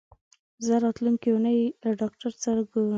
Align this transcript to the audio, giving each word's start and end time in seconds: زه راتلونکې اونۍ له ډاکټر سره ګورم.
زه 0.65 0.73
راتلونکې 0.85 1.29
اونۍ 1.31 1.59
له 1.83 1.91
ډاکټر 2.01 2.31
سره 2.43 2.61
ګورم. 2.71 2.89